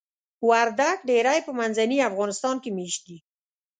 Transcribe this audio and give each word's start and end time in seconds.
وردګ 0.47 0.97
ډیری 1.09 1.39
په 1.47 1.51
منځني 1.59 1.97
افغانستان 2.09 2.55
کې 2.63 2.69
میشت 2.77 3.01
دي. 3.07 3.17